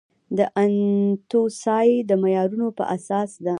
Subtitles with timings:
[0.37, 3.49] د انتوسای د معیارونو په اساس ده.